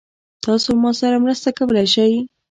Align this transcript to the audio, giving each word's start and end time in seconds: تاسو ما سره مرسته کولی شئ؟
تاسو 0.45 0.69
ما 0.81 0.91
سره 1.01 1.17
مرسته 1.23 1.49
کولی 1.57 1.85
شئ؟ 1.93 2.13